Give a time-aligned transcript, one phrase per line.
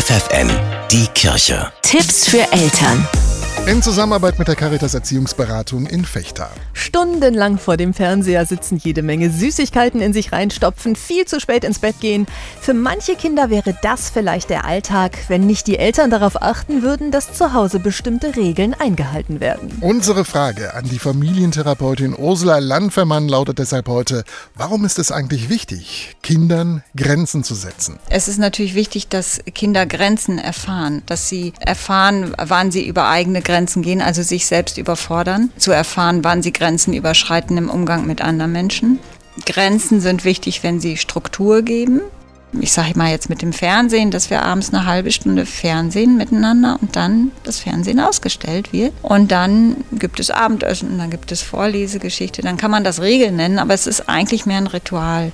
[0.00, 0.50] FFN,
[0.90, 1.70] die Kirche.
[1.82, 3.06] Tipps für Eltern.
[3.66, 6.50] In Zusammenarbeit mit der Caritas Erziehungsberatung in Fechter.
[6.72, 11.78] Stundenlang vor dem Fernseher sitzen, jede Menge Süßigkeiten in sich reinstopfen, viel zu spät ins
[11.78, 12.26] Bett gehen.
[12.60, 17.12] Für manche Kinder wäre das vielleicht der Alltag, wenn nicht die Eltern darauf achten würden,
[17.12, 19.70] dass zu Hause bestimmte Regeln eingehalten werden.
[19.82, 24.24] Unsere Frage an die Familientherapeutin Ursula Landfermann lautet deshalb heute,
[24.56, 28.00] warum ist es eigentlich wichtig, Kindern Grenzen zu setzen?
[28.08, 33.42] Es ist natürlich wichtig, dass Kinder Grenzen erfahren, dass sie erfahren, wann sie über eigene
[33.42, 33.49] Grenzen
[33.82, 38.52] gehen, also sich selbst überfordern, zu erfahren, wann sie Grenzen überschreiten im Umgang mit anderen
[38.52, 38.98] Menschen.
[39.46, 42.00] Grenzen sind wichtig, wenn sie Struktur geben.
[42.60, 46.78] Ich sage mal jetzt mit dem Fernsehen, dass wir abends eine halbe Stunde Fernsehen miteinander
[46.80, 48.92] und dann das Fernsehen ausgestellt wird.
[49.02, 52.42] Und dann gibt es Abendessen, dann gibt es Vorlesegeschichte.
[52.42, 55.30] Dann kann man das Regeln nennen, aber es ist eigentlich mehr ein Ritual,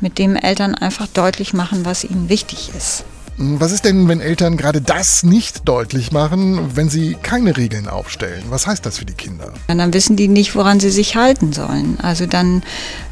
[0.00, 3.04] mit dem Eltern einfach deutlich machen, was ihnen wichtig ist.
[3.36, 8.44] Was ist denn, wenn Eltern gerade das nicht deutlich machen, wenn sie keine Regeln aufstellen?
[8.48, 9.52] Was heißt das für die Kinder?
[9.66, 11.98] Und dann wissen die nicht, woran sie sich halten sollen.
[12.00, 12.62] Also dann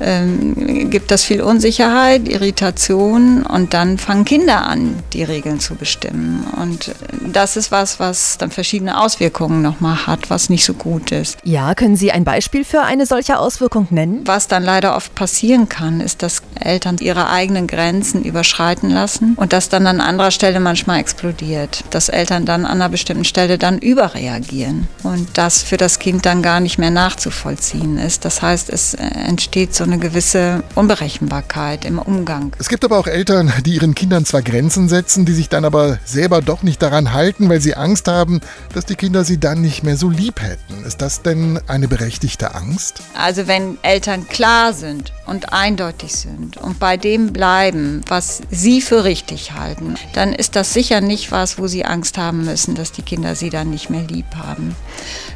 [0.00, 6.44] ähm, gibt das viel Unsicherheit, Irritation und dann fangen Kinder an, die Regeln zu bestimmen.
[6.60, 6.94] Und
[7.26, 11.38] das ist was, was dann verschiedene Auswirkungen nochmal hat, was nicht so gut ist.
[11.44, 14.20] Ja, können Sie ein Beispiel für eine solche Auswirkung nennen?
[14.26, 19.54] Was dann leider oft passieren kann, ist, dass Eltern ihre eigenen Grenzen überschreiten lassen und
[19.54, 23.78] das dann an anderer Stelle manchmal explodiert, dass Eltern dann an einer bestimmten Stelle dann
[23.78, 28.24] überreagieren und das für das Kind dann gar nicht mehr nachzuvollziehen ist.
[28.24, 32.52] Das heißt, es entsteht so eine gewisse Unberechenbarkeit im Umgang.
[32.58, 35.98] Es gibt aber auch Eltern, die ihren Kindern zwar Grenzen setzen, die sich dann aber
[36.04, 38.40] selber doch nicht daran halten, weil sie Angst haben,
[38.74, 40.84] dass die Kinder sie dann nicht mehr so lieb hätten.
[40.84, 43.02] Ist das denn eine berechtigte Angst?
[43.16, 49.04] Also wenn Eltern klar sind und eindeutig sind und bei dem bleiben, was sie für
[49.04, 53.02] richtig halten, dann ist das sicher nicht was, wo sie Angst haben müssen, dass die
[53.02, 54.74] Kinder sie dann nicht mehr lieb haben.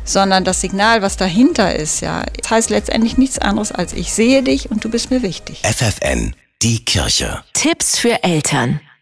[0.05, 4.42] Sondern das Signal, was dahinter ist, ja, das heißt letztendlich nichts anderes als ich sehe
[4.42, 5.63] dich und du bist mir wichtig.
[5.63, 7.45] FFN, die Kirche.
[7.52, 8.80] Tipps für Eltern.